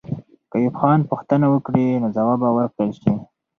که 0.49 0.55
ایوب 0.59 0.75
خان 0.81 0.99
پوښتنه 1.09 1.45
وکړي، 1.49 1.85
نو 2.01 2.07
ځواب 2.17 2.39
به 2.43 2.49
ورکړل 2.53 2.91
سي. 3.01 3.13